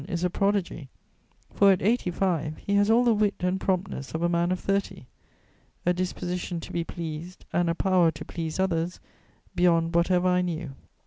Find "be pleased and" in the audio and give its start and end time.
6.73-7.69